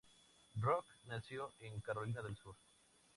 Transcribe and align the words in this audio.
Rock 0.59 0.87
nació 1.05 1.53
en 1.59 1.79
Carolina 1.79 2.23
del 2.23 2.35
Sur. 2.35 2.55